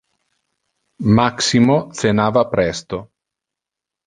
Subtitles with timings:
[1.19, 3.03] Maximo cenava presto.